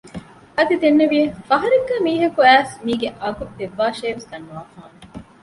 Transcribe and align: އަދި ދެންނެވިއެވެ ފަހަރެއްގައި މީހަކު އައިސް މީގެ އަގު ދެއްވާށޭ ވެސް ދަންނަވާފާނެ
އަދި 0.55 0.75
ދެންނެވިއެވެ 0.81 1.35
ފަހަރެއްގައި 1.49 2.03
މީހަކު 2.07 2.39
އައިސް 2.45 2.75
މީގެ 2.85 3.09
އަގު 3.21 3.43
ދެއްވާށޭ 3.57 4.05
ވެސް 4.15 4.29
ދަންނަވާފާނެ 4.31 4.97